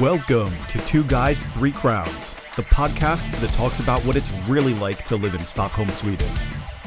[0.00, 5.06] Welcome to Two Guys, Three Crowns, the podcast that talks about what it's really like
[5.06, 6.30] to live in Stockholm, Sweden.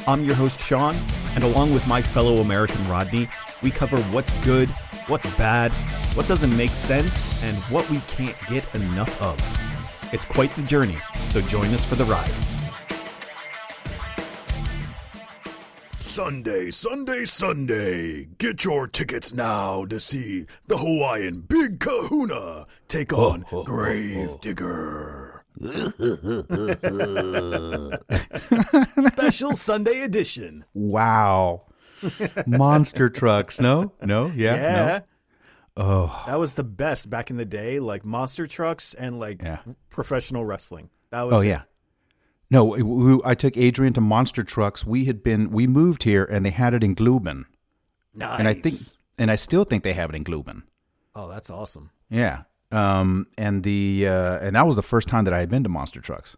[0.06, 0.96] I'm your host, Sean,
[1.34, 3.28] and along with my fellow American Rodney,
[3.62, 4.68] we cover what's good,
[5.08, 5.72] what's bad,
[6.14, 9.40] what doesn't make sense, and what we can't get enough of.
[10.12, 10.98] It's quite the journey,
[11.30, 12.30] so join us for the ride.
[16.22, 18.24] Sunday, Sunday, Sunday.
[18.36, 23.64] Get your tickets now to see the Hawaiian Big Kahuna take oh, on oh, oh,
[23.64, 25.42] Grave Digger.
[29.14, 30.66] Special Sunday edition.
[30.74, 31.62] Wow.
[32.46, 33.58] Monster trucks.
[33.58, 33.94] No?
[34.02, 34.26] No?
[34.26, 34.56] Yeah?
[34.56, 35.00] Yeah.
[35.78, 35.78] No?
[35.78, 39.60] Oh, That was the best back in the day, like monster trucks and like Yeah.
[39.88, 40.90] professional wrestling.
[41.12, 41.48] That was oh it.
[41.48, 41.62] yeah.
[42.50, 44.84] No, we- I took Adrian to Monster Trucks.
[44.84, 47.44] We had been, we moved here and they had it in Globen.
[48.14, 48.38] Nice.
[48.38, 48.74] And I think,
[49.18, 50.62] and I still think they have it in Globen.
[51.14, 51.90] Oh, that's awesome.
[52.08, 52.42] Yeah.
[52.72, 55.68] Um, and the, uh, and that was the first time that I had been to
[55.68, 56.36] Monster Trucks.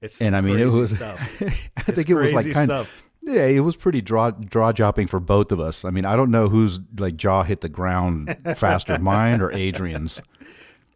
[0.00, 1.00] It's And I mean, it was.
[1.02, 3.04] I It's think it was like kind stuff.
[3.22, 5.84] Yeah, it was pretty draw draw dropping for both of us.
[5.84, 10.20] I mean, I don't know whose like jaw hit the ground faster, mine or Adrian's.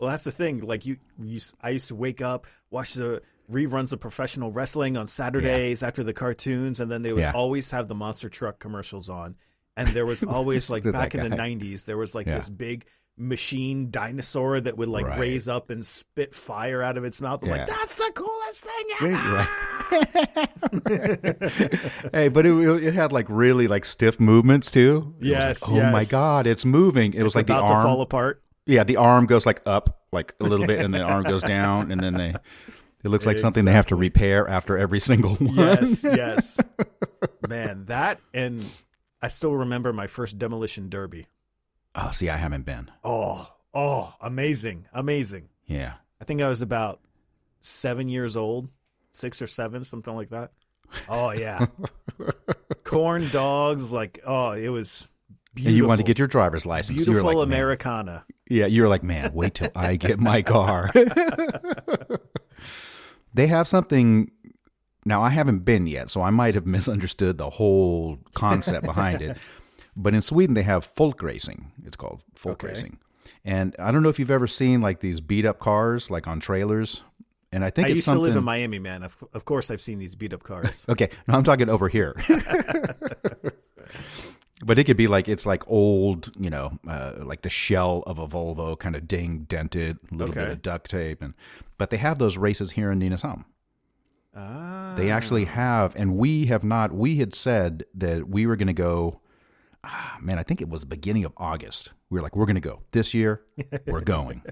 [0.00, 0.58] Well, that's the thing.
[0.60, 5.06] Like you, you, I used to wake up, watch the reruns of professional wrestling on
[5.08, 7.32] Saturdays after the cartoons, and then they would Yeah.
[7.32, 9.36] always have the monster truck commercials on.
[9.76, 12.36] And there was always like back in the *90s, there was like Yeah.
[12.36, 12.84] this big
[13.18, 15.18] machine dinosaur that would like Right.
[15.18, 17.42] raise up and spit fire out of its mouth.
[17.44, 19.46] I'm like, that's the coolest thing Yeah,
[19.90, 20.48] ever.
[22.12, 25.14] hey, but it, it had like really like stiff movements too.
[25.20, 27.14] Yes, like, oh my god, it's moving.
[27.14, 28.00] It was like the about to fall arm.
[28.00, 28.42] apart.
[28.66, 31.90] Yeah, the arm goes like up like a little bit, and the arm goes down,
[31.90, 32.34] and then they.
[33.06, 35.54] It looks like something they have to repair after every single one.
[35.54, 36.58] Yes, yes.
[37.48, 38.64] Man, that and
[39.22, 41.28] I still remember my first demolition derby.
[41.94, 42.90] Oh, see, I haven't been.
[43.04, 45.50] Oh, oh, amazing, amazing.
[45.66, 45.94] Yeah.
[46.20, 46.98] I think I was about
[47.60, 48.68] seven years old,
[49.12, 50.50] six or seven, something like that.
[51.08, 51.66] Oh yeah,
[52.84, 55.06] corn dogs, like oh, it was
[55.54, 55.70] beautiful.
[55.70, 56.98] And you wanted to get your driver's license.
[56.98, 58.24] you were beautiful like, man, Americana.
[58.48, 60.90] Yeah, you were like, man, wait till I get my car.
[63.36, 64.30] they have something.
[65.04, 69.36] Now, I haven't been yet, so I might have misunderstood the whole concept behind it.
[69.98, 71.72] But in Sweden, they have folk racing.
[71.86, 72.68] It's called folk Okay.
[72.68, 72.98] racing.
[73.46, 76.38] And I don't know if you've ever seen like these beat up cars, like on
[76.38, 77.00] trailers.
[77.50, 78.24] And I think I it's used something.
[78.24, 79.02] to live in Miami, man.
[79.02, 80.84] Of, of course, I've seen these beat up cars.
[80.90, 82.14] Okay, no, I'm talking over here.
[84.64, 88.18] But it could be like it's like old, you know, uh, like the shell of
[88.18, 91.34] a Volvo, kind of ding dented, a little bit of duct tape, and
[91.76, 93.16] but they have those races here in
[94.34, 96.92] ah, They actually have, and we have not.
[96.92, 99.20] We had said that we were going to go.
[99.84, 101.92] Ah, man, I think it was the beginning of August.
[102.10, 103.42] We were like, we're going to go this year.
[103.86, 104.42] We're going.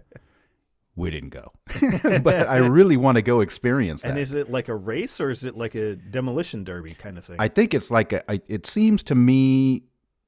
[0.97, 1.51] we didn't go,
[2.23, 4.11] but I really want to go experience that.
[4.11, 7.25] And is it like a race or is it like a demolition derby kind of
[7.25, 7.37] thing?
[7.39, 8.31] I think it's like a.
[8.31, 9.85] I, it seems to me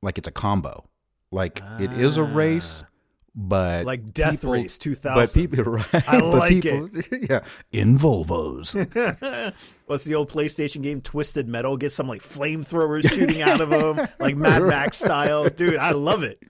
[0.07, 0.89] like it's a combo.
[1.31, 2.85] Like it is a race,
[3.35, 3.87] but Ah.
[3.87, 5.15] like Death people- Race 2000.
[5.15, 6.09] But people, right?
[6.09, 6.89] I but like people,
[7.29, 7.41] Yeah,
[7.73, 8.73] in Volvos.
[9.87, 11.77] What's the old PlayStation game, Twisted Metal?
[11.77, 15.49] Get some like flamethrowers shooting out of them, like Mad Max style.
[15.51, 16.41] Dude, I love it.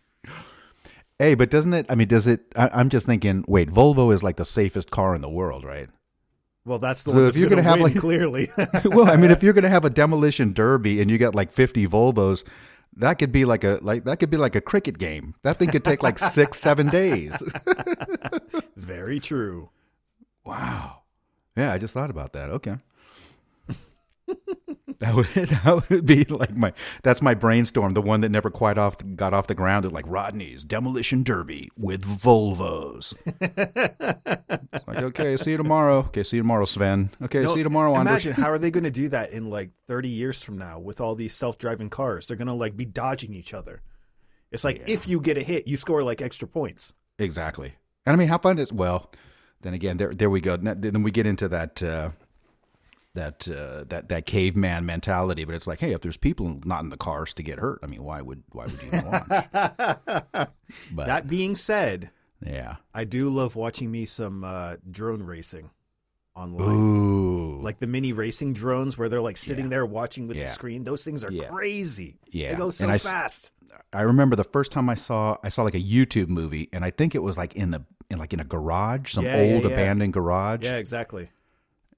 [1.18, 1.86] hey, but doesn't it?
[1.88, 2.40] I mean, does it?
[2.54, 3.44] I, I'm just thinking.
[3.48, 5.88] Wait, Volvo is like the safest car in the world, right?
[6.64, 8.50] Well, that's the So one if you're going to gonna have, like- clearly.
[8.84, 11.52] well, I mean, if you're going to have a demolition derby and you got like
[11.52, 12.42] 50 Volvos,
[12.96, 15.34] that could be like a like that could be like a cricket game.
[15.42, 17.42] That thing could take like six, seven days.
[18.76, 19.70] Very true.
[20.44, 21.02] Wow.
[21.56, 22.50] Yeah, I just thought about that.
[22.50, 22.76] Okay.
[25.00, 28.78] that would that would be like my that's my brainstorm, the one that never quite
[28.78, 29.84] off got off the ground.
[29.84, 33.14] It's like Rodney's demolition derby with Volvos.
[34.86, 35.98] Like okay, see you tomorrow.
[35.98, 37.10] Okay, see you tomorrow, Sven.
[37.22, 38.24] Okay, No, see you tomorrow, Anders.
[38.24, 41.00] Imagine how are they going to do that in like 30 years from now with
[41.00, 42.28] all these self-driving cars?
[42.28, 43.82] They're going to like be dodging each other.
[44.50, 46.94] It's like if you get a hit, you score like extra points.
[47.18, 47.74] Exactly.
[48.06, 49.10] And I mean, how fun is well?
[49.60, 50.56] Then again, there there we go.
[50.56, 52.10] Then then we get into that uh,
[53.16, 55.44] that uh, that that caveman mentality.
[55.44, 57.86] But it's like, hey, if there's people not in the cars to get hurt, I
[57.88, 59.46] mean, why would why would you watch?
[60.92, 62.10] But That being said,
[62.44, 65.70] yeah, I do love watching me some uh, drone racing
[66.34, 66.68] online.
[66.68, 69.70] ooh, Like the mini racing drones where they're like sitting Yeah.
[69.70, 70.44] there watching with Yeah.
[70.44, 70.84] the screen.
[70.84, 71.48] Those things are Yeah.
[71.48, 72.18] crazy.
[72.30, 72.52] Yeah.
[72.52, 73.52] They go so I fast.
[73.92, 76.90] I remember the first time I saw I saw like a YouTube movie, and I
[76.90, 80.64] think it was like in a in like in a garage, some old abandoned garage.
[80.64, 81.30] Yeah, exactly.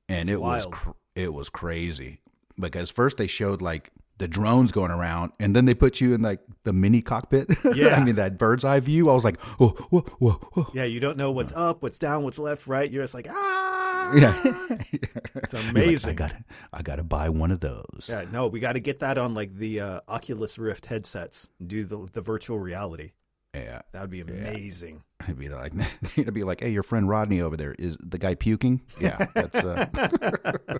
[0.08, 0.72] and It's it was wild.
[0.74, 2.20] cr- it was crazy
[2.58, 6.22] because first they showed like the drones going around, and then they put you in
[6.22, 7.48] like the mini cockpit.
[7.74, 7.96] Yeah.
[7.96, 9.08] I mean that bird's eye view.
[9.10, 10.66] I was like, whoa, whoa, whoa, whoa.
[10.74, 12.90] Yeah, you don't know what's up, what's down, what's left, right.
[12.90, 14.12] You're just like, ah.
[14.14, 16.10] Yeah, It's You're like, amazing.
[16.10, 18.08] I got, to I got to buy one of those.
[18.08, 21.48] Yeah, no, we got to get that on like the uh, Oculus Rift headsets.
[21.60, 23.12] and Do the the virtual reality.
[23.54, 25.02] Yeah, That would be amazing.
[25.22, 25.72] it'd be like,
[26.16, 28.82] it'd be like, hey, your friend Rodney over there is the guy puking.
[29.00, 29.56] Yeah, that's.
[29.56, 29.86] Uh,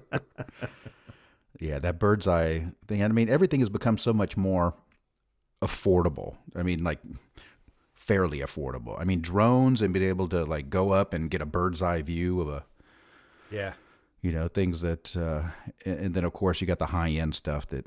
[1.61, 3.03] yeah, that bird's eye thing.
[3.03, 4.75] I mean, everything has become so much more
[5.62, 6.37] affordable.
[6.55, 7.00] I mean, like
[7.94, 8.99] fairly affordable.
[9.00, 12.03] I mean, drones and being able to like go up and get a bird's eye
[12.03, 12.64] view of a
[13.50, 13.73] Yeah.
[14.23, 15.43] you know things that uh
[15.85, 17.87] and then of course you got the high end stuff that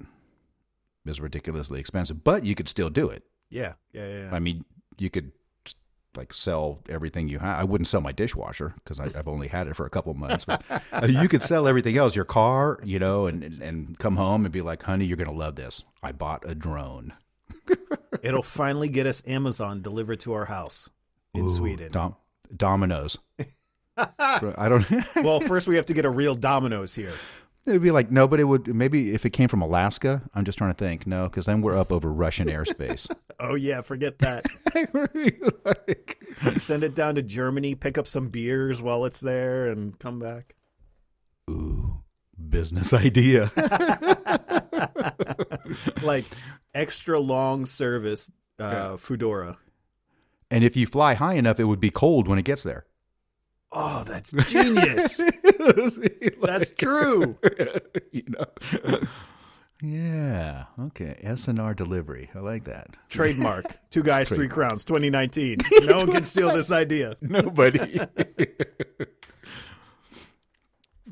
[1.05, 3.73] is ridiculously expensive but you could still do it Yeah.
[3.93, 4.07] Yeah.
[4.07, 4.19] Yeah.
[4.23, 4.29] yeah.
[4.35, 4.65] i mean
[4.97, 5.31] you could
[6.17, 9.75] like sell everything you have i wouldn't sell my dishwasher because i've only had it
[9.75, 10.61] for a couple months but
[10.91, 14.51] uh, you could sell everything else your car you know and and come home and
[14.51, 17.13] be like honey you're gonna love this i bought a drone
[18.23, 20.89] It'll finally get us Amazon delivered to our house
[21.33, 21.91] in Ooh, Sweden.
[21.91, 22.15] Dom-
[22.55, 23.17] dominoes
[23.97, 24.85] i don't
[25.17, 27.13] well, first we have to get a real Domino's here.
[27.67, 28.73] It'd be like nobody would.
[28.73, 31.05] Maybe if it came from Alaska, I'm just trying to think.
[31.05, 33.09] No, because then we're up over Russian airspace.
[33.43, 34.45] Oh yeah, forget that.
[35.65, 36.23] like,
[36.61, 40.53] Send it down to Germany, pick up some beers while it's there, and come back.
[41.49, 42.03] ooh,
[42.49, 43.51] business idea.
[46.03, 46.25] Like
[46.75, 49.57] extra long service uh, Fedora.
[50.51, 52.85] and if you fly high enough, it would be cold when it gets there.
[53.73, 55.17] Oh, that's genius.
[56.41, 57.37] that's true.
[58.11, 58.99] you know.
[59.81, 60.65] Yeah.
[60.79, 61.19] Okay.
[61.23, 62.29] SNR delivery.
[62.35, 62.97] I like that.
[63.09, 63.65] Trademark.
[63.89, 64.83] Two guys, three crowns.
[64.85, 65.59] 2019.
[65.83, 67.15] No one can steal this idea.
[67.21, 67.99] Nobody.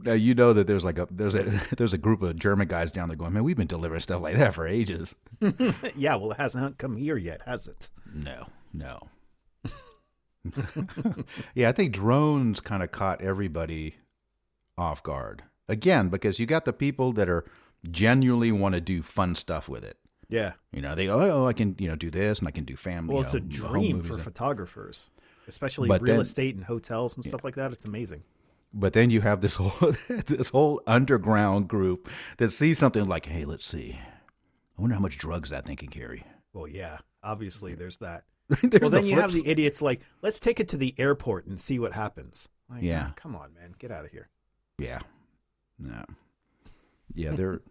[0.03, 1.43] now you know that there's like a there's a
[1.77, 4.35] there's a group of German guys down there going, man, we've been delivering stuff like
[4.35, 5.15] that for ages.
[5.95, 7.89] Yeah, well, it hasn't come here yet, has it?
[8.13, 9.07] No, no.
[11.55, 13.95] yeah, I think drones kind of caught everybody
[14.77, 17.45] off guard again because you got the people that are
[17.89, 19.97] genuinely want to do fun stuff with it.
[20.29, 20.53] Yeah.
[20.71, 22.75] You know, they go, oh, I can you know do this and I can do
[22.75, 23.13] family.
[23.15, 25.09] Well, it's a know, home dream for and- photographers,
[25.47, 27.71] especially But real then- estate and hotels and stuff like that.
[27.71, 28.23] It's amazing.
[28.71, 32.07] But then you have this whole this whole underground group
[32.37, 33.99] that sees something like, hey, let's see.
[34.77, 36.23] I wonder how much drugs that thing can carry.
[36.53, 38.23] Well, yeah, obviously there's that.
[38.81, 41.59] Well, then the you have the idiots like, let's take it to the airport and
[41.61, 42.47] see what happens.
[42.69, 43.07] Like, Yeah.
[43.09, 44.29] Ah, come on, man, get out of here.
[44.79, 44.99] Yeah,
[45.77, 46.03] no,
[47.13, 47.31] yeah.
[47.31, 47.61] There,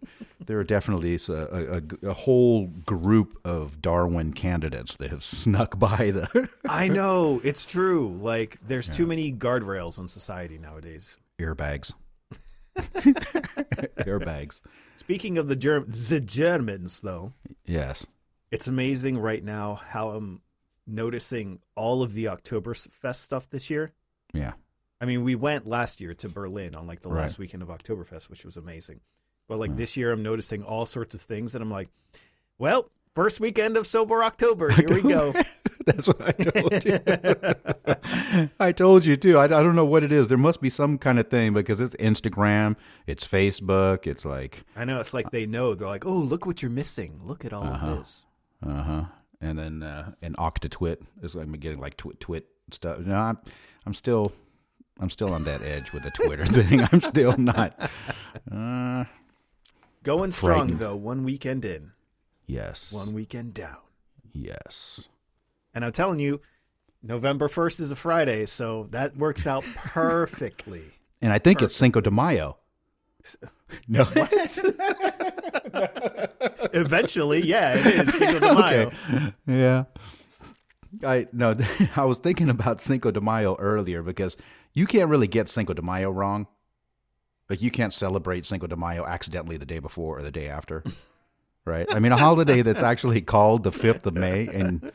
[0.45, 6.49] there are definitely a a whole group of Darwin candidates that have snuck by the
[6.69, 8.17] I know it's true.
[8.21, 11.17] Like, there's too many guardrails in society nowadays.
[11.39, 11.93] airbags.
[12.77, 14.61] airbags.
[14.95, 17.33] Speaking of the Germ- the Germans, though,
[17.65, 18.05] Yes.
[18.51, 20.41] it's amazing right now how I'm
[20.91, 23.91] noticing all of the Oktoberfest stuff this year.
[24.33, 24.53] Yeah.
[25.01, 27.21] I mean, we went last year to Berlin on like the Right.
[27.21, 28.99] last weekend of Oktoberfest, which was amazing.
[29.47, 31.89] But like this year, I'm noticing all sorts of things, and I'm like,
[32.59, 34.69] well, first weekend of sober October.
[34.69, 35.33] Here we go.
[35.85, 36.99] That's what I told you.
[38.59, 39.37] I told you too.
[39.37, 40.27] I, I don't know what it is.
[40.27, 42.75] There must be some kind of thing because it's Instagram,
[43.07, 45.73] it's Facebook, it's like I know it's like they know.
[45.73, 47.21] They're like, oh, look what you're missing.
[47.23, 48.25] Look at all of this.
[48.63, 49.03] Uh huh.
[49.41, 52.99] And then uh, an octatwit is like getting like twit twit stuff.
[52.99, 53.37] No, I'm,
[53.85, 54.33] I'm still,
[54.99, 56.85] I'm still on that edge with the Twitter thing.
[56.91, 57.89] I'm still not.
[58.51, 59.05] Uh,
[60.03, 60.95] Going strong though.
[60.95, 61.91] One weekend in,
[62.47, 62.91] yes.
[62.91, 63.77] one weekend down.
[64.31, 65.07] Yes.
[65.73, 66.41] And I'm telling you,
[67.01, 70.83] November 1st is a Friday, so that works out perfectly.
[71.21, 72.57] And I think it's Cinco de Mayo.
[73.87, 74.01] No.
[76.73, 78.87] Eventually, yeah, it is Cinco de Mayo.
[78.87, 79.33] okay.
[79.45, 79.83] Yeah.
[81.03, 81.55] I no,
[81.95, 84.37] I was thinking about Cinco de Mayo earlier because
[84.73, 86.47] you can't really get Cinco de Mayo wrong.
[87.49, 90.83] Like you can't celebrate Cinco de Mayo accidentally the day before or the day after.
[91.65, 91.85] Right?
[91.93, 94.91] I mean a holiday that's actually called the 5th of May and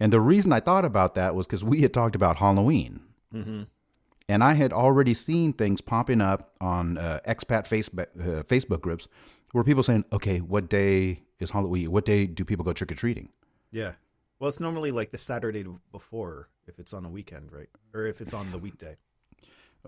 [0.00, 3.00] and the reason I thought about that was cuz we had talked about Halloween.
[3.34, 3.62] Mm-hmm.
[4.28, 9.06] And I had already seen things popping up on uh, expat Facebook uh, Facebook groups
[9.52, 11.92] where people saying, "Okay, what day is Halloween?
[11.92, 13.28] What day do people go trick or treating?"
[13.70, 13.92] Yeah.
[14.38, 17.68] Well, it's normally like the Saturday before if it's on a weekend, right?
[17.94, 18.96] Or if it's on the weekday.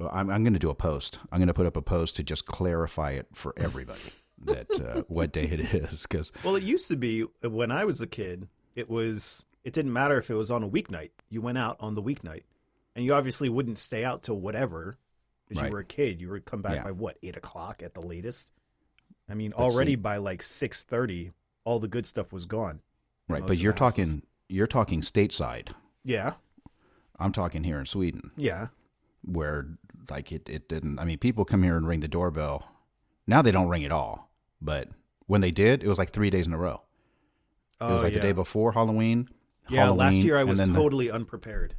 [0.00, 1.18] Uh, I'm, I'm going to do a post.
[1.32, 4.00] I'm going to put up a post to just clarify it for everybody
[4.44, 8.00] that uh, what day it is because Well, it used to be when I was
[8.00, 11.10] a kid, it was it didn't matter if it was on a weeknight.
[11.28, 12.44] You went out on the weeknight.
[12.98, 14.98] And you obviously wouldn't stay out till whatever.
[15.46, 15.68] Because Right.
[15.68, 16.20] you were a kid.
[16.20, 16.82] You would come back Yeah.
[16.82, 18.50] by what, eight o'clock at the latest?
[19.28, 21.30] I mean, But already see- by like six thirty,
[21.64, 22.80] all the good stuff was gone.
[23.28, 23.78] Right, but you're houses.
[24.08, 25.68] talking you're talking stateside.
[26.02, 26.34] Yeah,
[27.20, 28.68] I'm talking here in Sweden, yeah.
[29.22, 29.68] where
[30.10, 30.98] like it, it didn't.
[30.98, 32.66] I mean, people come here and ring the doorbell.
[33.28, 34.88] Now they don't ring at all, but
[35.26, 36.82] when they did, it was like three days in a row.
[37.80, 38.18] It was Oh, like yeah.
[38.20, 39.28] the day before Halloween.
[39.68, 41.74] Yeah, last year I was then the- totally unprepared.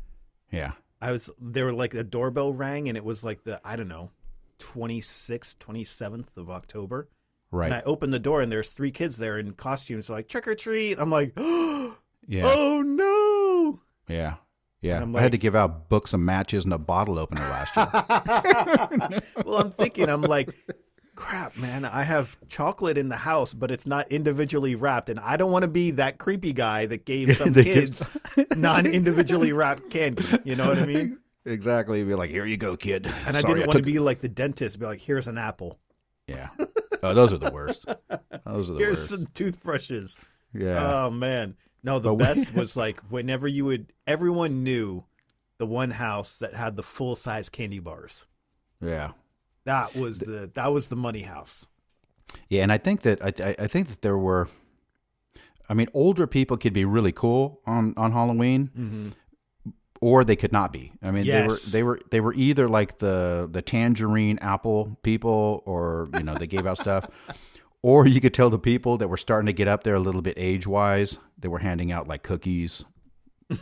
[0.51, 3.75] yeah, I was there were like a doorbell rang and it was like the I
[3.75, 4.11] don't know,
[4.59, 7.09] 26th, 27th of October.
[7.51, 7.65] right.
[7.67, 10.55] And I opened the door and there's three kids there in costumes like trick or
[10.55, 10.99] treat.
[10.99, 11.95] I'm like, oh,
[12.27, 14.35] yeah, "Oh no." yeah,
[14.81, 15.01] yeah.
[15.01, 19.21] I'm I had to give out books and matches and a bottle opener last year.
[19.45, 20.53] well, I'm thinking I'm like
[21.19, 21.83] crap, man.
[21.85, 25.63] I have chocolate in the house, but it's not individually wrapped and I don't want
[25.63, 28.03] to be that creepy guy that gave some That kids
[28.35, 30.23] gives- non-individually wrapped candy.
[30.45, 31.19] You know what I mean?
[31.45, 32.03] exactly.
[32.03, 33.05] Be like, here you go, kid.
[33.27, 35.77] And I didn't want took- to be like the dentist, be like, here's an apple.
[36.27, 36.49] Yeah.
[37.03, 37.85] Oh, those are the worst.
[37.85, 38.13] Those are
[38.45, 38.79] the worst.
[38.79, 39.09] Here's worst.
[39.09, 40.17] some toothbrushes.
[40.53, 41.05] Yeah.
[41.05, 41.55] Oh man.
[41.83, 45.03] No, the But we- best was like whenever you would everyone knew
[45.57, 48.25] the one house that had the full size candy bars.
[48.81, 49.11] yeah.
[49.69, 51.67] That was the that was the money house.
[52.49, 54.47] Yeah, and I think that I, I think that there were,
[55.69, 59.09] I mean, older people could be really cool on on Halloween, Mm-hmm.
[60.01, 60.91] or they could not be.
[61.03, 61.71] I mean, Yes.
[61.71, 66.23] they were they were they were either like the the tangerine apple people, or you
[66.23, 67.05] know they gave out stuff,
[67.83, 70.21] or you could tell the people that were starting to get up there a little
[70.21, 71.19] bit age wise.
[71.37, 72.83] They were handing out like cookies.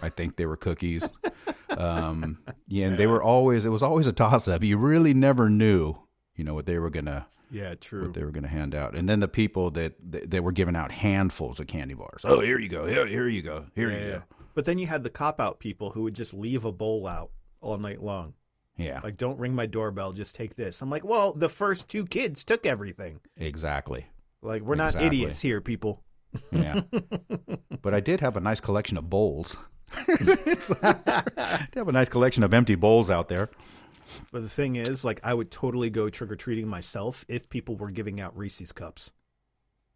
[0.01, 1.09] I think they were cookies.
[1.77, 4.63] Um, yeah, and they were always it was always a toss up.
[4.63, 5.95] You really never knew,
[6.35, 8.03] you know, what they were gonna Yeah, true.
[8.03, 8.95] what they were going to hand out.
[8.95, 12.21] And then the people that that were giving out handfuls of candy bars.
[12.25, 12.85] Oh, here you go.
[12.87, 13.65] Here, here you go.
[13.75, 14.11] Here yeah, you yeah.
[14.17, 14.23] go.
[14.55, 17.29] But then you had the cop out people who would just leave a bowl out
[17.61, 18.33] all night long.
[18.75, 20.83] Yeah, Like, don't ring my doorbell, just take this.
[20.83, 23.19] I'm like, well, the first two kids took everything.
[23.35, 24.05] exactly.
[24.43, 25.07] Like, we're not Exactly.
[25.07, 26.03] idiots here, people.
[26.51, 26.81] Yeah.
[27.81, 29.57] but I did have a nice collection of bowls.
[30.07, 33.49] I have a nice collection of empty bowls out there.
[34.31, 37.75] But the thing is, like, I would totally go trick or treating myself if people
[37.75, 39.11] were giving out Reese's cups.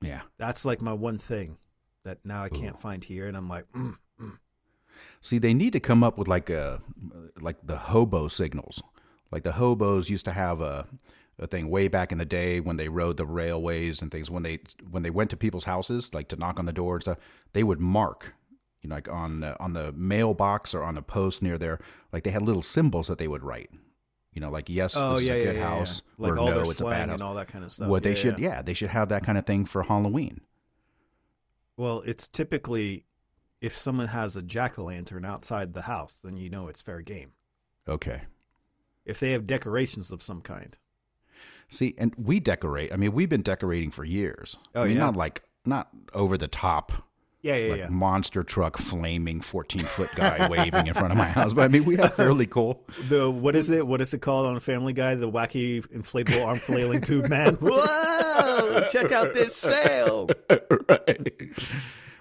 [0.01, 0.21] Yeah.
[0.37, 1.57] That's like my one thing
[2.03, 3.95] that now I can't find here, and I'm like, mm,
[5.21, 6.81] See, they need to come up with like a
[7.39, 8.81] like the hobo signals.
[9.31, 10.87] Like the hobos used to have a
[11.39, 14.29] a thing way back in the day when they rode the railways and things.
[14.29, 17.01] When they when they went to people's houses, like to knock on the door and
[17.01, 17.17] stuff,
[17.53, 18.35] they would mark,
[18.81, 21.79] you know, like on the, on the mailbox or on a post near there.
[22.11, 23.69] Like they had little symbols that they would write.
[24.33, 26.23] You know, like yes, oh this yeah, is a good yeah, house, yeah.
[26.23, 27.19] like or all no, their it's a bad house.
[27.19, 27.89] and all that kind of stuff.
[27.89, 28.49] what they should, yeah.
[28.49, 30.39] yeah, they should have that kind of thing for Halloween.
[31.75, 33.05] Well, it's typically
[33.59, 37.01] if someone has a jack o' lantern outside the house, then you know it's fair
[37.01, 37.33] game.
[37.87, 38.21] Okay.
[39.05, 40.77] If they have decorations of some kind.
[41.69, 42.91] See, and we decorate.
[42.93, 44.57] I mean, we've been decorating for years.
[44.75, 45.03] Oh, I mean, yeah?
[45.03, 46.91] not like not over the top,
[47.41, 47.89] Yeah, yeah, like yeah.
[47.89, 51.53] monster truck flaming fourteen foot guy waving in front of my house.
[51.53, 52.85] But I mean, we have fairly cool.
[53.09, 53.87] The what is it?
[53.87, 55.15] What is it called on Family Guy?
[55.15, 57.55] The wacky inflatable arm flailing tube man.
[57.61, 58.87] Whoa!
[58.91, 60.29] Check out this sail.
[60.49, 61.33] right.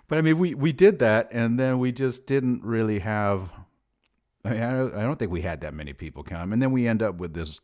[0.08, 3.50] But I mean, we we did that, and then we just didn't really have.
[4.42, 6.72] I mean, I don't, I don't think we had that many people come, and then
[6.72, 7.60] we end up with this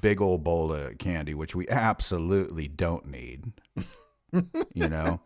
[0.00, 3.52] big old bowl of candy, which we absolutely don't need.
[4.74, 5.20] You know,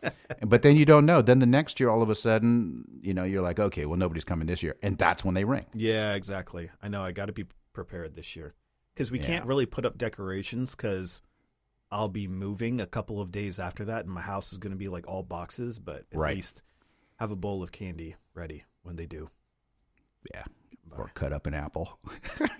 [0.45, 1.21] but then you don't know.
[1.21, 4.23] Then the next year, all of a sudden, you know, you're like, okay, well, nobody's
[4.25, 5.65] coming this year, and that's when they ring.
[5.73, 6.69] Yeah, exactly.
[6.81, 7.03] I know.
[7.03, 8.53] I got to be prepared this year
[8.93, 9.25] because we Yeah.
[9.27, 11.21] can't really put up decorations because
[11.91, 14.77] I'll be moving a couple of days after that, and my house is going to
[14.77, 15.79] be like all boxes.
[15.79, 16.35] But at Right.
[16.35, 16.63] least
[17.17, 19.29] have a bowl of candy ready when they do.
[20.33, 20.43] Yeah,
[20.97, 21.99] or cut up an apple.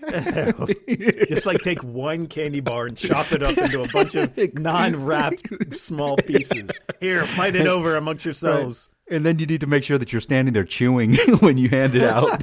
[1.28, 5.76] Just like take one candy bar and chop it up into a bunch of non-wrapped
[5.76, 6.70] small pieces.
[7.00, 8.88] Here, fight it over amongst yourselves.
[9.08, 11.94] And then you need to make sure that you're standing there chewing when you hand
[11.94, 12.42] it out.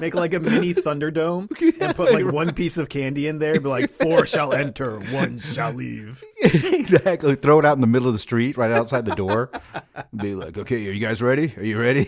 [0.00, 1.50] Make like a mini Thunderdome
[1.82, 3.60] and put like one piece of candy in there.
[3.60, 6.24] Be like, four shall enter, one shall leave.
[6.42, 7.34] exactly.
[7.34, 9.50] Throw it out in the middle of the street, right outside the door.
[10.16, 11.52] Be like, okay, are you guys ready?
[11.58, 12.06] Are you ready?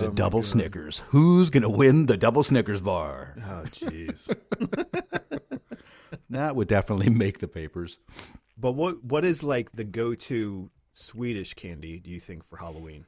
[0.00, 0.98] It's a oh double Snickers.
[1.08, 3.34] Who's gonna win the double Snickers bar?
[3.38, 4.34] Oh, jeez.
[6.30, 7.98] That would definitely make the papers.
[8.58, 11.98] But what what is like the go-to Swedish candy?
[12.00, 13.06] Do you think for Halloween?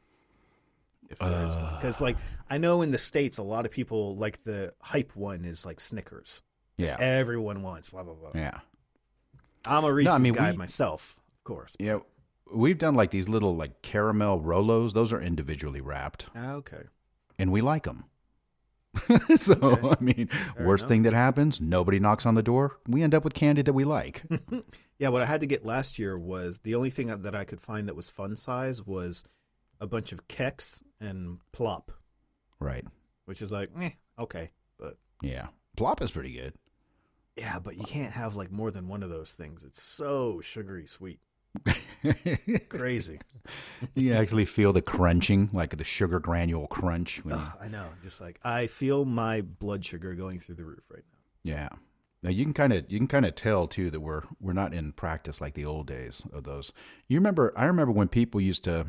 [1.10, 2.16] If there is one, because like
[2.48, 5.78] I know in the states, a lot of people like the hype one is like
[5.80, 6.42] Snickers.
[6.78, 8.30] Yeah, Everyone wants blah blah blah.
[8.34, 8.60] yeah,
[9.66, 11.76] I'm a Reese's mean, guy we- myself, of course.
[11.78, 11.98] yeah.
[12.52, 14.92] We've done like these little like caramel Rolos.
[14.92, 16.82] Those are individually wrapped, Ah, Okay.
[17.38, 18.04] and we like them.
[19.36, 20.28] so I mean,
[20.60, 20.88] worst enough.
[20.88, 22.76] thing that happens, nobody knocks on the door.
[22.86, 24.22] We end up with candy that we like.
[24.98, 27.60] Yeah, what I had to get last year was the only thing that I could
[27.60, 29.24] find that was fun size was
[29.80, 31.90] a bunch of keks and Plopp,
[32.60, 32.84] right.
[33.24, 35.48] which is like, eh, okay, but Yeah.
[35.76, 36.54] Plopp is pretty good.
[37.36, 39.64] yeah, but you can't have like more than one of those things.
[39.64, 41.18] It's so sugary sweet,
[42.68, 43.18] crazy.
[43.94, 47.24] you actually feel the crunching, like the sugar granule crunch.
[47.24, 51.04] When I know, just like I feel my blood sugar going through the roof right
[51.44, 51.52] now.
[51.52, 51.68] yeah.
[52.24, 54.72] Now you can kind of you can kind of tell too that we're we're not
[54.72, 56.72] in practice like the old days of those.
[57.08, 57.52] You remember?
[57.56, 58.86] I remember when people used to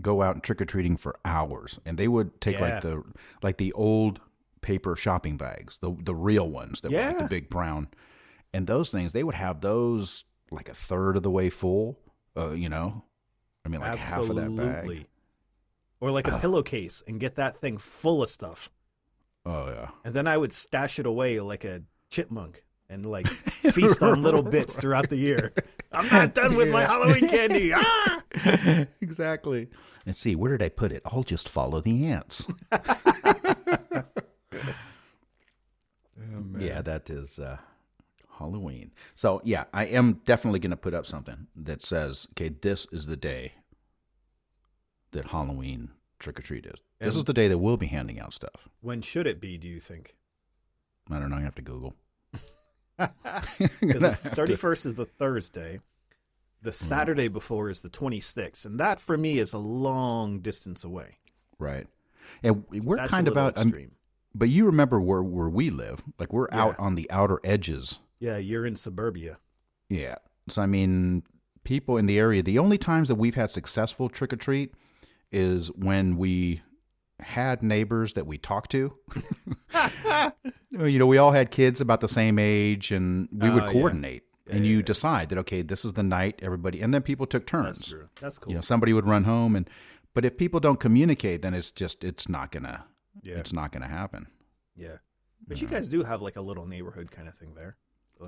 [0.00, 2.62] go out and trick or treating for hours, and they would take Yeah.
[2.70, 3.02] like the
[3.42, 4.20] like the old
[4.62, 7.88] paper shopping bags, the the real ones that were like the big brown,
[8.54, 11.98] and those things they would have those like a third of the way full.
[12.36, 13.04] Uh, you know,
[13.64, 15.06] I mean like half of that bag.
[16.00, 18.70] Or like a pillowcase and get that thing full of stuff.
[19.46, 19.90] Oh yeah.
[20.04, 23.26] And then I would stash it away like a chipmunk and like
[23.72, 25.52] feast on little bits throughout the year.
[25.92, 27.72] I'm not done with my Halloween candy.
[27.74, 28.22] Ah!
[29.00, 29.68] exactly.
[30.06, 31.02] And see, where did I put it?
[31.04, 32.46] I'll just follow the ants.
[36.58, 37.58] yeah, that is uh,
[38.46, 38.90] Halloween.
[39.14, 43.06] So, yeah, I am definitely going to put up something that says, okay, this is
[43.06, 43.52] the day
[45.12, 46.80] that Halloween trick or treat is.
[47.00, 48.68] This is the day that we'll be handing out stuff.
[48.80, 50.16] When should it be, do you think?
[51.10, 51.36] I don't know.
[51.36, 51.94] I have to Google.
[52.98, 55.80] Because 31st is the Thursday.
[56.62, 56.74] The Mm.
[56.74, 58.64] Saturday before is the 26th.
[58.64, 61.16] And that for me is a long distance away.
[61.58, 61.88] Right.
[62.44, 63.90] And we're That's kind of out, I'm-
[64.34, 66.02] but you remember where, where we live.
[66.20, 69.38] Like, we're out on the outer edges Yeah, you're in suburbia.
[69.88, 70.14] Yeah.
[70.48, 71.24] So I mean,
[71.64, 74.72] people in the area, the only times that we've had successful trick or treat
[75.32, 76.62] is when we
[77.18, 78.96] had neighbors that we talked to.
[80.70, 84.22] you know, we all had kids about the same age and we would Oh, coordinate.
[84.46, 84.82] Yeah, and yeah, you yeah.
[84.84, 87.78] decide that okay, this is the night everybody and then people took turns.
[87.78, 88.08] That's true.
[88.20, 88.52] That's cool.
[88.52, 89.68] You know, somebody would run home and
[90.14, 92.84] but if people don't communicate then it's just it's not to
[93.20, 93.34] yeah.
[93.34, 94.28] it's not going to happen.
[94.76, 94.98] Yeah.
[95.48, 97.78] But you guys do have like a little neighborhood kind of thing there.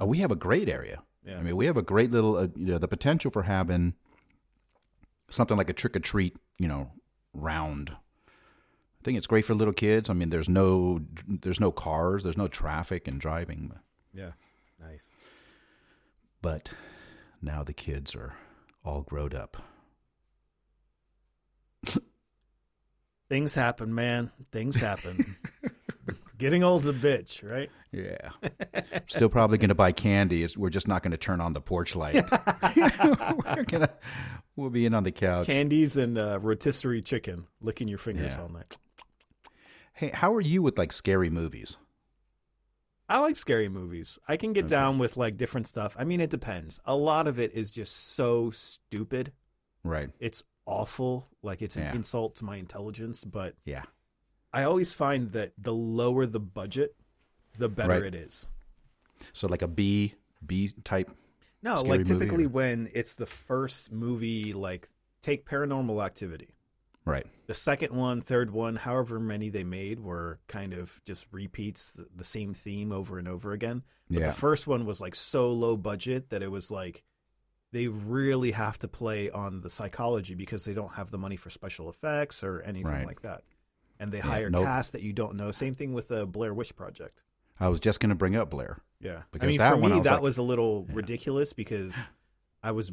[0.01, 1.03] Oh, we have a great area.
[1.27, 1.39] Yeah.
[1.39, 3.95] I mean, we have a great little, uh, you know, the potential for having
[5.31, 6.91] something like a trick or treat, you know,
[7.33, 7.91] round.
[7.91, 10.09] I think it's great for little kids.
[10.11, 13.73] I mean, there's no, there's no cars, there's no traffic and driving,
[14.13, 14.33] Yeah.
[14.81, 15.07] Nice.
[16.43, 16.73] but
[17.41, 18.35] now the kids are
[18.85, 19.57] all grown up.
[23.29, 24.31] Things happen, man.
[24.53, 25.37] Things happen.
[26.37, 27.71] Getting old's a bitch, right?
[27.93, 28.31] Yeah.
[29.07, 30.47] Still probably going to buy candy.
[30.57, 32.15] We're just not going to turn on the porch light.
[32.77, 33.91] we're gonna,
[34.57, 35.47] we'll be in on the couch.
[35.47, 38.43] Candies and uh, rotisserie chicken, licking your fingers Yeah.
[38.43, 38.77] all night.
[39.93, 41.77] Hey, how are you with like scary movies?
[43.09, 44.19] I like scary movies.
[44.27, 44.71] I can get Okay.
[44.71, 45.95] down with like different stuff.
[45.99, 46.81] I mean, it depends.
[46.85, 49.31] A lot of it is just so stupid.
[49.85, 50.11] Right.
[50.19, 51.29] It's awful.
[51.43, 51.95] Like it's an Yeah.
[51.95, 53.23] insult to my intelligence.
[53.23, 53.83] But Yeah.
[54.55, 56.95] I always find that the lower the budget,
[57.59, 58.05] the better Right.
[58.05, 58.49] it is.
[59.33, 60.15] So like a B
[60.47, 61.11] B type.
[61.63, 64.91] No, like typically or- when it's the first movie, like
[65.23, 66.55] take Paranormal Activity.
[67.07, 67.27] Right.
[67.47, 72.07] The second one, third one, however many they made were kind of just repeats, the,
[72.15, 73.83] the same theme over and over again.
[74.09, 74.27] But Yeah.
[74.29, 77.03] the first one was like so low budget that it was like
[77.73, 81.51] they really have to play on the psychology because they don't have the money for
[81.51, 83.07] special effects or anything Right.
[83.07, 83.43] like that.
[84.01, 84.65] And they Yeah, hire nope.
[84.65, 85.51] cast that you don't know.
[85.51, 87.23] Same thing with the Blair Witch Project.
[87.61, 88.79] I was just going to bring up Blair.
[89.01, 90.87] Yeah, Because I mean, that for one, me, I was that like- was a little
[90.93, 91.99] ridiculous because
[92.63, 92.91] I was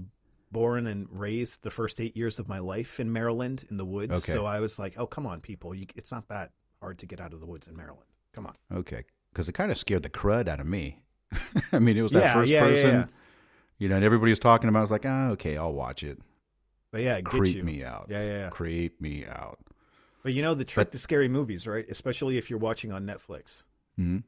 [0.52, 4.14] born and raised the first eight years of my life in Maryland in the woods.
[4.14, 4.34] Okay.
[4.34, 5.74] So I was like, "Oh, come on, people!
[5.74, 8.06] You, it's not that hard to get out of the woods in Maryland.
[8.34, 9.06] Come on." Okay.
[9.32, 11.02] Because it kind of scared the crud out of me.
[11.72, 13.06] I mean, it was that Yeah, first yeah, yeah, person, yeah.
[13.78, 14.80] you know, and everybody was talking about.
[14.80, 14.82] it.
[14.82, 16.20] I was like, ah, okay, I'll watch it.
[16.92, 18.08] But yeah, it Creep me out.
[18.10, 18.50] Yeah, yeah, yeah.
[18.50, 19.60] Creep me out.
[20.24, 21.86] But you know the trick But- to scary movies, right?
[21.90, 23.64] Especially if you're watching on Netflix.
[23.98, 24.20] hmm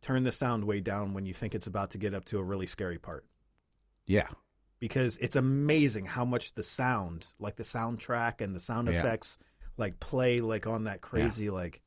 [0.00, 2.42] Turn the sound way down when you think it's about to get up to a
[2.42, 3.24] really scary part.
[4.06, 4.28] Yeah.
[4.80, 9.00] because it's amazing how much the sound, like the soundtrack and the sound Yeah.
[9.00, 9.36] effects,
[9.76, 11.80] like play like on that crazy like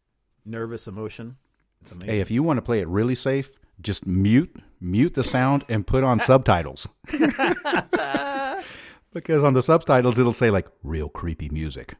[0.44, 1.38] nervous emotion.
[1.82, 2.10] It's amazing.
[2.10, 3.50] Hey, if you want to play it really safe,
[3.82, 6.86] just mute mute the sound and put on subtitles.
[9.14, 11.96] because on the subtitles it'll say like real creepy music.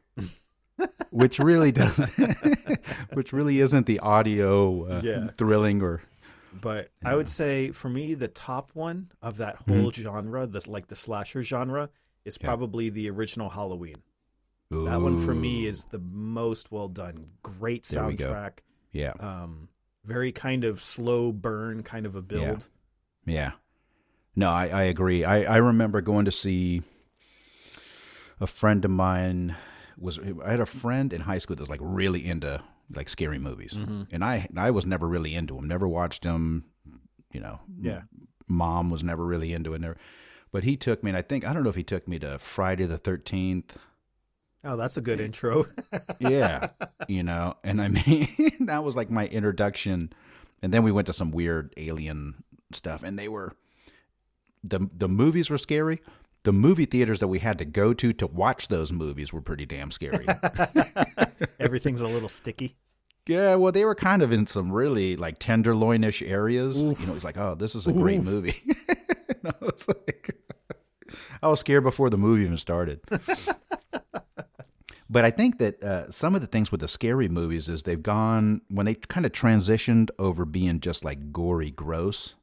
[1.10, 1.96] Which really does
[3.12, 5.28] which really isn't the audio uh, Yeah.
[5.36, 6.02] thrilling or
[6.60, 10.88] but I would say for me, the top one of that whole genre, the like
[10.88, 11.88] the slasher genre,
[12.24, 12.44] is Mm-hmm.
[12.44, 12.48] Yeah.
[12.50, 13.96] probably the original Halloween.
[14.70, 17.26] That one for me is the most well done.
[17.42, 18.30] Great There we go.
[18.32, 18.58] soundtrack,
[18.92, 19.12] Yeah.
[19.20, 19.68] Um,
[20.04, 22.66] very kind of slow burn, kind of a build.
[23.26, 23.52] Yeah.
[24.36, 25.24] No, I, I agree.
[25.24, 26.82] I, I remember going to see
[28.40, 29.56] a friend of mine
[29.98, 32.62] was I had a friend in high school that was like really into
[32.94, 33.74] like scary movies.
[33.74, 34.02] Mm-hmm.
[34.10, 35.68] And I I was never really into them.
[35.68, 36.64] Never watched them,
[37.32, 37.60] you know.
[37.80, 38.02] Yeah.
[38.48, 39.80] Mom was never really into it.
[39.80, 39.96] Never,
[40.50, 42.38] but he took me and I think I don't know if he took me to
[42.38, 43.76] Friday the 13th
[44.64, 45.66] Oh, that's a good eh, intro.
[46.20, 46.68] yeah
[47.08, 48.28] you know and i mean
[48.60, 50.12] that was like my introduction
[50.62, 53.54] and then we went to some weird alien stuff and they were
[54.62, 56.00] the the movies were scary
[56.44, 59.64] the movie theaters that we had to go to to watch those movies were pretty
[59.66, 60.26] damn scary.
[61.60, 62.76] Everything's a little sticky.
[63.28, 66.80] yeah well they were kind of in some really like tenderloinish areas.
[66.82, 68.54] You know it's like oh this is a great movie.
[69.44, 70.36] No, it's like
[71.42, 73.00] i was scared before the movie even started.
[75.10, 78.02] But I think that uh, some of the things with the scary movies is they've
[78.02, 82.36] gone when they kind of transitioned over being just like gory, gross,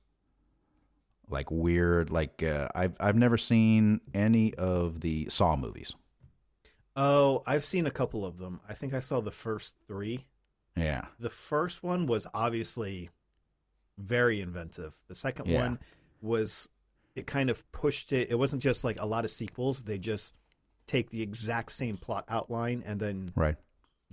[1.30, 2.10] like weird.
[2.10, 5.94] Like uh, I've I've never seen any of the Saw movies.
[6.96, 8.60] Oh, I've seen a couple of them.
[8.68, 10.26] I think I saw the first three.
[10.76, 13.10] Yeah, The first one was obviously
[13.98, 14.94] very inventive.
[15.08, 15.62] The second Yeah.
[15.62, 15.80] one
[16.22, 16.70] was
[17.16, 18.30] it kind of pushed it.
[18.32, 19.84] It wasn't just like a lot of sequels.
[19.84, 20.34] They just
[20.88, 23.58] take the exact same plot outline and then right.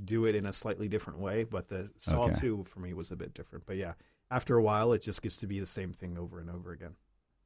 [0.04, 1.44] do it in a slightly different way.
[1.44, 2.40] But the Saw Okay.
[2.40, 3.64] 2 for me was a bit different.
[3.66, 3.94] But yeah,
[4.30, 6.96] after a while, it just gets to be the same thing over and over again.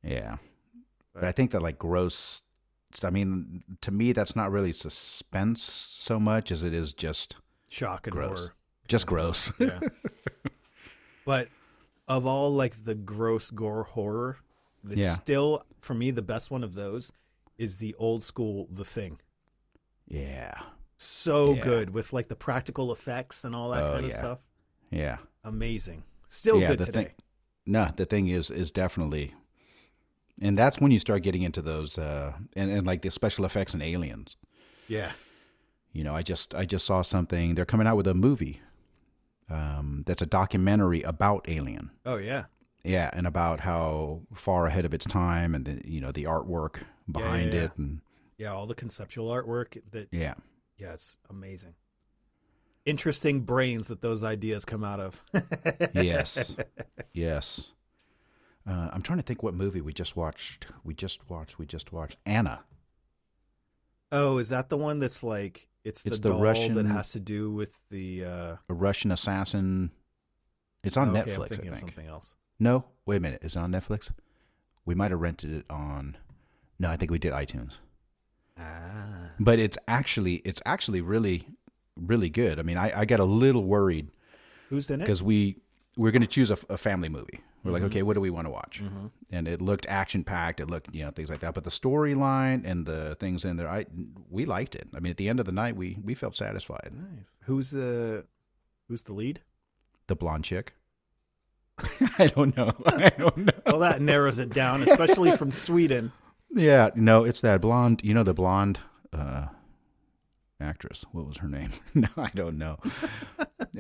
[0.03, 0.37] Yeah,
[1.13, 1.29] but Right.
[1.29, 2.43] I think that like gross.
[3.05, 7.37] I mean, to me, that's not really suspense so much as it is just
[7.69, 8.39] Shock and Gross.
[8.39, 8.55] horror.
[8.89, 9.53] just gross.
[9.61, 9.79] Yeah.
[11.25, 11.49] but
[12.09, 14.39] of all like the gross gore horror,
[14.89, 15.13] it's Yeah.
[15.15, 17.13] still for me the best one of those
[17.59, 19.21] is the old school The Thing.
[20.09, 20.61] yeah,
[20.97, 21.63] So Yeah.
[21.65, 24.19] good with like the practical effects and all that Oh, kind of yeah.
[24.19, 24.41] stuff.
[24.91, 25.19] yeah.
[25.45, 26.03] Amazing.
[26.29, 27.05] Still yeah, good the today.
[27.05, 27.15] thing.
[27.67, 29.33] No, the thing is, is definitely,
[30.41, 33.75] and that's when you start getting into those, uh, and, and like the special effects
[33.75, 34.37] in Aliens.
[34.89, 35.13] Yeah.
[35.93, 37.55] You know, I just I just saw something.
[37.55, 38.61] They're coming out with a movie.
[39.51, 41.91] Um, that's a documentary about Alien.
[42.07, 42.45] Oh yeah.
[42.85, 46.83] Yeah, and about how far ahead of its time, and the you know the artwork
[47.11, 48.01] behind yeah, it, and
[48.39, 50.35] Yeah, all the conceptual artwork that yeah,
[50.79, 51.75] yeah, it's amazing.
[52.87, 55.23] Interesting brains that those ideas come out of.
[55.93, 56.57] yes,
[57.13, 57.73] yes.
[58.69, 60.67] Uh, I'm trying to think what movie we just watched.
[60.85, 61.59] We just watched.
[61.59, 62.61] We just watched Anna.
[64.13, 67.13] Oh, is that the one that's like it's the It's the doll Russian- that has
[67.13, 69.93] to do with the uh a Russian assassin.
[70.83, 71.79] It's on okay, Netflix, I think.
[71.79, 72.35] something else.
[72.59, 73.43] No, wait a minute.
[73.43, 74.11] Is it on Netflix?
[74.85, 76.17] We might have rented it on.
[76.79, 77.75] No, I think we did iTunes.
[78.59, 79.31] Ah.
[79.39, 81.47] But it's actually it's actually really
[81.97, 82.59] really good.
[82.59, 84.09] I mean, I, I got a little worried
[84.71, 85.05] Who's in it?
[85.05, 85.57] because we
[85.97, 87.41] we're going to choose a, a family movie.
[87.63, 87.75] We're Mm-hmm.
[87.75, 88.83] like, okay, what do we want to watch?
[89.31, 90.61] And it looked action packed.
[90.61, 91.53] It looked you know things like that.
[91.55, 93.85] But the storyline and the things in there, I
[94.31, 94.89] we liked it.
[94.95, 96.91] I mean, at the end of the night, we we felt satisfied.
[96.95, 97.37] Nice.
[97.45, 98.25] Who's the
[98.89, 99.41] who's the lead?
[100.07, 100.73] The blonde chick.
[102.19, 102.73] I don't know.
[102.87, 103.53] I don't know.
[103.67, 106.13] Well, that narrows it down, especially from Sweden.
[106.53, 108.01] Yeah, no, it's that blonde.
[108.03, 108.81] You know the blonde
[109.13, 109.47] uh,
[110.63, 111.05] actress.
[111.13, 111.71] What was her name?
[111.95, 112.79] no, I don't know.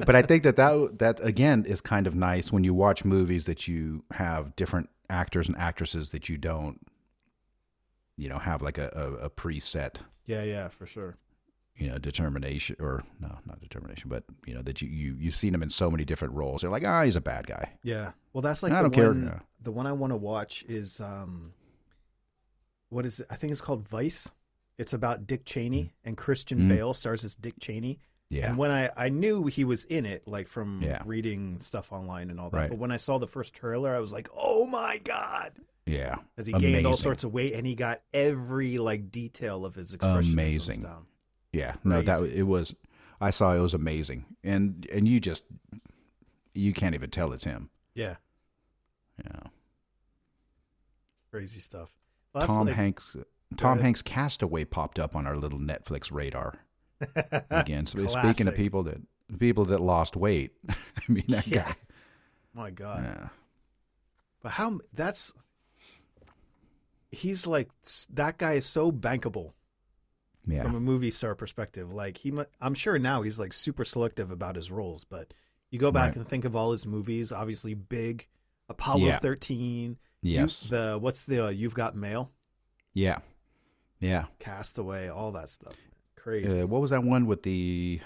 [0.06, 3.44] but I think that, that that again is kind of nice when you watch movies
[3.44, 6.80] that you have different actors and actresses that you don't,
[8.16, 11.16] you know, have like a, a, a preset, Yeah, yeah, for sure.
[11.76, 15.54] you know, determination or no, not determination, but you know that you you you've seen
[15.54, 16.60] him in so many different roles.
[16.62, 17.72] They're like, ah, he's a bad guy.
[17.82, 18.12] Yeah.
[18.32, 19.24] Well, that's like I the don't care, one.
[19.24, 19.38] yeah.
[19.62, 21.52] The one I want to watch is um,
[22.90, 23.26] what is it?
[23.30, 24.30] I think it's called Vice.
[24.80, 26.68] It's about Dick Cheney and Christian Mm.
[26.68, 27.98] Bale stars as Dick Cheney.
[28.30, 31.02] Yeah, And when I I knew he was in it, like from Yeah.
[31.04, 32.56] reading stuff online and all that.
[32.56, 32.70] Right.
[32.70, 35.52] But when I saw the first trailer, I was like, oh my god,
[35.84, 39.74] yeah, because he gained all sorts of weight and he got every like detail of
[39.74, 40.32] his expression.
[40.32, 40.82] Amazing.
[40.82, 41.06] down.
[41.52, 42.74] Yeah, no, that it was.
[43.20, 45.42] I saw it was amazing, and and you just
[46.54, 47.68] you can't even tell it's him.
[47.94, 48.16] Yeah,
[49.24, 49.40] Yeah,
[51.30, 51.90] crazy stuff.
[52.32, 53.16] Well, Tom like- Hanks.
[53.56, 53.78] Tom.
[53.80, 56.54] Hanks Castaway popped up on our little Netflix radar
[57.50, 57.86] again.
[57.86, 58.98] So speaking of people that
[59.38, 60.74] people that lost weight, I
[61.08, 61.64] mean that Yeah.
[61.64, 61.76] guy.
[62.54, 63.04] My God.
[63.04, 63.28] Yeah.
[64.42, 65.32] But how that's
[67.10, 67.68] he's like
[68.14, 69.52] that guy is so bankable
[70.46, 71.92] Yeah, from a movie star perspective.
[71.92, 75.04] Like he, I'm sure now he's like super selective about his roles.
[75.04, 75.32] But
[75.70, 76.16] you go back Right.
[76.16, 77.32] and think of all his movies.
[77.32, 78.26] Obviously, big
[78.68, 79.18] Apollo Yeah.
[79.18, 79.98] 13.
[80.22, 82.30] you- yes, the what's the uh, You've Got Mail,
[82.94, 83.18] yeah,
[84.00, 84.24] yeah.
[84.38, 85.74] Castaway, all that stuff.
[86.16, 86.60] Crazy.
[86.62, 88.00] Uh, what was that one with the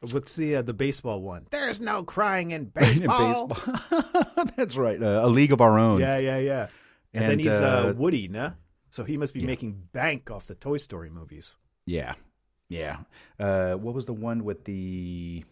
[0.00, 1.46] What's the uh, the baseball one?
[1.50, 3.48] There's no crying in baseball.
[3.48, 4.44] Baseball.
[4.56, 5.00] That's right.
[5.00, 6.00] Uh, a league of our own.
[6.00, 6.66] Yeah, yeah, yeah.
[7.12, 8.52] And, then he's uh, uh, Woody, nah?
[8.90, 11.56] So he must be making bank off the Toy Story movies.
[11.86, 12.14] Yeah.
[12.68, 12.98] Yeah.
[13.38, 15.44] Uh, what was the one with the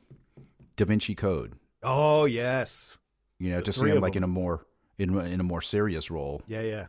[0.76, 1.54] Da Vinci Code?
[1.82, 2.98] Oh yes,
[3.38, 4.24] You know, to see him like them.
[4.24, 4.66] in a more
[4.98, 6.42] in in a more serious role.
[6.46, 6.86] yeah, yeah.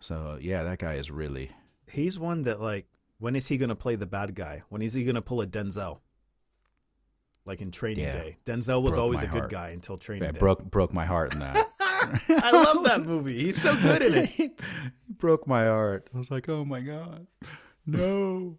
[0.00, 1.50] So yeah, that guy is really
[1.90, 2.86] He's one that like,
[3.18, 4.62] when is he going to play the bad guy?
[4.68, 5.98] When is he going to pull a Denzel?
[7.46, 8.12] Like in Training Yeah.
[8.12, 10.38] Day, Denzel was Broke always a good guy until Training that Day.
[10.40, 11.68] broke broke my heart in that.
[11.80, 13.38] I love that movie.
[13.38, 14.28] He's so good in it.
[14.30, 14.50] He
[15.08, 16.08] broke my heart.
[16.14, 17.26] I was like, oh my god,
[17.84, 18.56] no!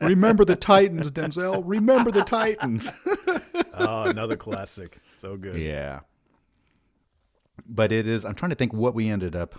[0.00, 1.62] Remember the Titans, Denzel.
[1.64, 2.90] Remember the Titans.
[3.78, 4.98] Oh, another classic.
[5.18, 5.56] So good.
[5.60, 6.00] yeah.
[7.66, 8.24] But it is.
[8.24, 9.58] I'm trying to think what we ended up.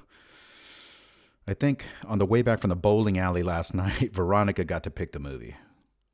[1.48, 4.92] I think on the way back from the bowling alley last night, Veronica got to
[4.92, 5.56] pick the movie.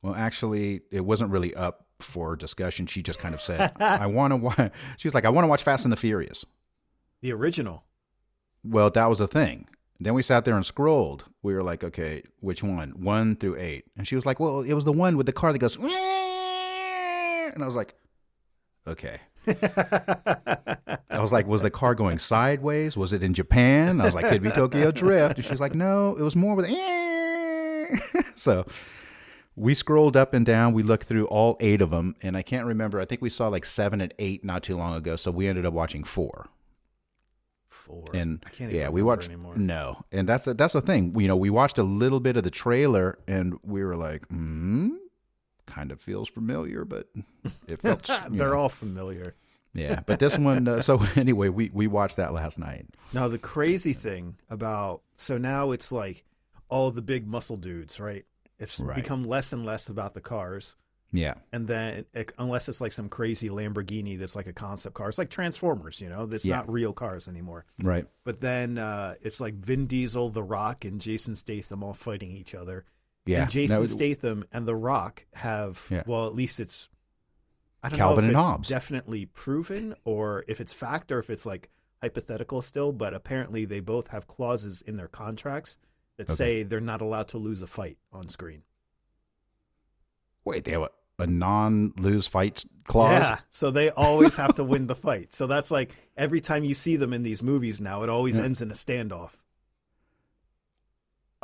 [0.02, 2.86] Well, actually, it wasn't really up for discussion.
[2.86, 5.50] She just kind of said, "I want to watch." She was like, "I want to
[5.50, 6.46] watch Fast and the Furious."
[7.22, 7.84] The original.
[8.64, 9.68] Well, that was the thing.
[10.00, 11.24] Then we sat there and scrolled.
[11.42, 12.92] We were like, okay, which one?
[13.02, 13.86] One through eight.
[13.96, 17.64] And she was like, well, it was the one with the car that goes, and
[17.64, 17.96] I was like,
[18.88, 19.20] okay.
[19.48, 22.98] I was like, was the car going sideways?
[22.98, 24.02] Was it in Japan?
[24.02, 25.36] I was like, could be Tokyo Drift.
[25.36, 26.70] And she's like, no, it was more with,
[28.36, 28.66] so
[29.56, 30.74] we scrolled up and down.
[30.74, 32.16] We looked through all eight of them.
[32.22, 33.00] And I can't remember.
[33.00, 35.16] I think we saw like seven and eight not too long ago.
[35.16, 36.50] So we ended up watching four
[37.70, 38.06] Four.
[38.14, 39.58] and I can't even yeah, we watched anymore.
[39.58, 41.20] no, and that's the, that's the thing.
[41.20, 44.92] You know, we watched a little bit of the trailer, and we were like, hmm,
[45.74, 47.08] kind of feels familiar, but
[47.68, 49.36] it felt They're know, all familiar.
[49.74, 50.02] yeah.
[50.06, 52.86] But this one, uh, so anyway, we we watched that last night.
[53.12, 56.26] Now the crazy thing about so now it's like
[56.70, 58.26] all the big muscle dudes, right?
[58.60, 58.96] It's Right.
[58.96, 60.76] become less and less about the cars,
[61.12, 65.10] Yeah, and then it, unless it's like some crazy Lamborghini that's like a concept car,
[65.10, 66.58] it's like Transformers, you know, that's Yeah.
[66.58, 67.66] not real cars anymore.
[67.82, 68.06] right.
[68.24, 72.56] But then uh, it's like Vin Diesel, The Rock, and Jason Statham all fighting each
[72.56, 72.86] other.
[73.26, 76.04] Yeah, and Jason No, Statham and The Rock have Yeah.
[76.06, 76.90] well, at least it's
[77.82, 78.70] I don't Calvin know if and it's Hobbes.
[78.70, 81.70] definitely proven or if it's fact or if it's like
[82.02, 85.78] hypothetical still, but apparently they both have clauses in their contracts
[86.18, 86.34] that Okay.
[86.36, 88.64] say they're not allowed to lose a fight on screen.
[90.46, 93.22] Wait, they have a, a non-lose fight clause.
[93.22, 95.34] Yeah, so they always have to win the fight.
[95.34, 98.44] So that's like every time you see them in these movies now, it always Yeah.
[98.46, 99.32] ends in a standoff.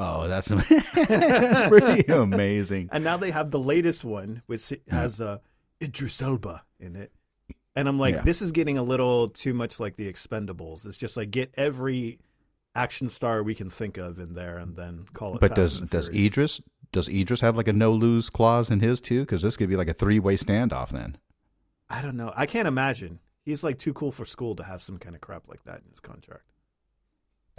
[0.01, 0.47] Oh, that's
[0.95, 2.89] that's pretty amazing.
[2.91, 5.39] And now they have the latest one, which has uh,
[5.81, 7.11] Idris Elba in it.
[7.75, 8.21] And I'm like, Yeah.
[8.21, 10.85] this is getting a little too much like the Expendables.
[10.85, 12.19] It's just like get every
[12.75, 15.41] action star we can think of in there, and then call it.
[15.41, 16.27] But Fast does and the does Furious.
[16.31, 19.19] Idris does Idris have like a no lose clause in his too?
[19.21, 21.17] Because this could be like a three way standoff then.
[21.89, 22.31] I don't know.
[22.35, 23.19] I can't imagine.
[23.45, 25.89] He's like too cool for school to have some kind of crap like that in
[25.89, 26.48] his contract.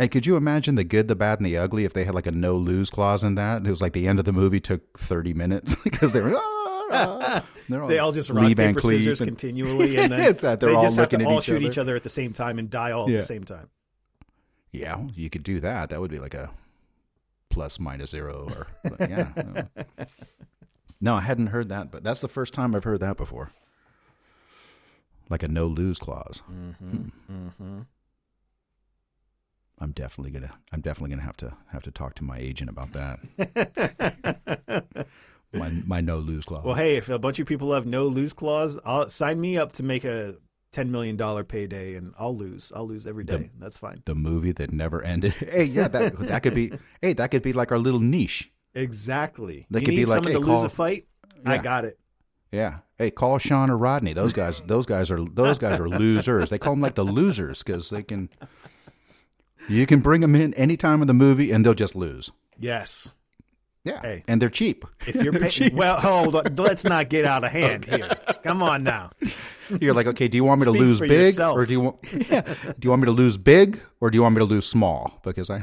[0.00, 2.26] Hey, could you imagine the good, the bad, and the ugly if they had like
[2.26, 3.66] a no lose clause in that?
[3.66, 6.88] It was like the end of the movie took thirty minutes because they were "Ah,
[6.90, 10.70] ah." They're all just rock Lee paper scissors and- continually, and then It's that they're
[10.70, 11.66] they all just have to all each shoot other.
[11.66, 13.68] each other at the same time and die all at the same time.
[14.70, 15.90] Yeah, you could do that.
[15.90, 16.50] That would be like a
[17.50, 18.66] plus minus zero or
[19.06, 19.28] yeah.
[19.36, 20.06] No.
[21.02, 23.52] No, I hadn't heard that, but that's the first time I've heard that before.
[25.30, 26.42] Like a no lose clause.
[26.50, 26.96] Mm-hmm.
[27.32, 27.80] Mm-hmm.
[29.81, 32.93] I'm definitely gonna I'm definitely gonna have to have to talk to my agent about
[32.93, 35.07] that.
[35.53, 36.64] My my no lose clause.
[36.64, 39.73] Well, hey, if a bunch of people have no lose clause, I'll sign me up
[39.75, 40.37] to make a
[40.71, 42.71] ten million dollar payday, and I'll lose.
[42.73, 43.37] I'll lose every day.
[43.37, 44.01] The- That's fine.
[44.05, 45.33] the movie that never ended.
[45.35, 46.71] Hey, yeah, that that could be.
[47.03, 48.53] Hey, that could be like our little niche.
[48.75, 49.66] Exactly.
[49.71, 51.09] They you could be like, someone hey, to call- lose a fight.
[51.45, 51.99] I got it.
[52.53, 52.79] Yeah.
[52.97, 54.12] Hey, call Sean or Rodney.
[54.12, 54.61] Those guys.
[54.61, 55.25] Those guys are.
[55.25, 56.51] Those guys are losers.
[56.51, 58.31] They call them like the losers because they can.
[59.68, 62.31] You can bring them in any time in the movie and they'll just lose.
[62.59, 63.14] Yes.
[63.83, 64.25] Yeah, Hey.
[64.29, 64.85] and they're cheap.
[65.07, 65.73] If you're pay- cheap.
[65.73, 66.55] well, hold on.
[66.57, 68.11] Let's not get out of hand here.
[68.44, 69.11] Come on now.
[69.81, 71.57] You're like, okay, do you want me to Speak lose big yourself.
[71.57, 71.96] or do you want?
[72.31, 74.66] Yeah, do you want me to lose big or do you want me to lose
[74.66, 75.18] small?
[75.25, 75.62] Because I.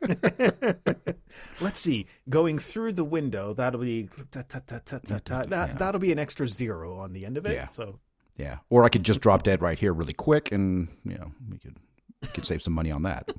[1.60, 2.06] Let's see.
[2.28, 5.44] Going through the window, that'll be ta, ta, ta.
[5.46, 7.54] That, that'll be an extra zero on the end of it.
[7.54, 7.68] Yeah.
[7.68, 7.98] So
[8.36, 11.58] Yeah, or I could just drop dead right here really quick, and you know we
[11.58, 11.76] could
[12.22, 13.28] we could save some money on that.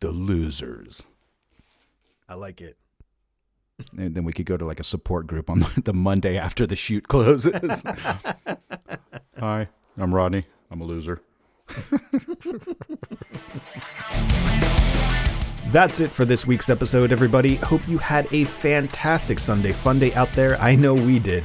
[0.00, 1.06] the losers,
[2.28, 2.76] I like it.
[3.96, 6.76] and then we could go to like a support group on the Monday after the
[6.76, 7.82] shoot closes.
[9.38, 10.44] Hi, I'm Rodney.
[10.70, 11.20] I'm a loser.
[15.70, 17.56] That's it for this week's episode, everybody.
[17.56, 20.58] Hope you had a fantastic Sunday fun day out there.
[20.60, 21.44] I know we did.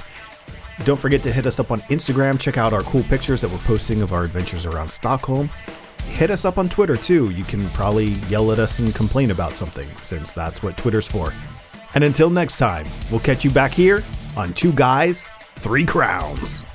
[0.86, 2.38] Don't forget to hit us up on Instagram.
[2.38, 5.50] Check out our cool pictures that we're posting of our adventures around Stockholm.
[6.08, 7.30] Hit us up on Twitter too.
[7.32, 11.34] You can probably yell at us and complain about something, since that's what Twitter's for.
[11.94, 14.04] And until next time, we'll catch you back here
[14.36, 16.66] on Two Guys, Three Crowns.